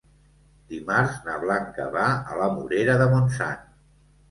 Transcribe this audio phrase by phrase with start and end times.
[0.71, 3.65] Dimarts na Blanca va a la Morera de Montsant.